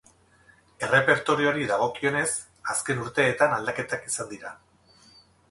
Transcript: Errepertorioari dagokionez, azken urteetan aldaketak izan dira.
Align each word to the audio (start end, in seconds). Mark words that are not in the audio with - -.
Errepertorioari 0.85 1.67
dagokionez, 1.71 2.31
azken 2.75 3.05
urteetan 3.05 3.55
aldaketak 3.59 4.09
izan 4.11 4.35
dira. 4.35 4.57